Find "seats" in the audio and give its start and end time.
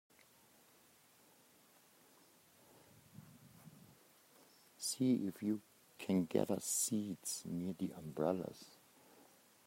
6.65-7.43